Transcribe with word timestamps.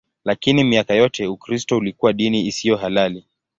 Lakini 0.25 0.63
miaka 0.63 0.93
yote 0.93 1.27
Ukristo 1.27 1.77
ulikuwa 1.77 2.13
dini 2.13 2.47
isiyo 2.47 2.77
halali. 2.77 3.25